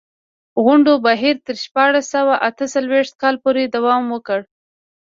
[0.63, 4.39] غونډو بهیر تر شپاړس سوه اته څلوېښت کال پورې دوام وکړ.